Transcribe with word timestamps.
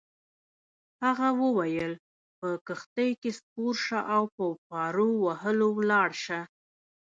هغه 1.03 1.27
وویل: 1.41 1.93
په 2.39 2.49
کښتۍ 2.67 3.11
کي 3.21 3.31
سپور 3.39 3.73
شه 3.85 3.99
او 4.15 4.23
په 4.35 4.43
پارو 4.67 5.09
وهلو 5.25 5.67
ولاړ 5.77 6.09
شه. 6.23 6.39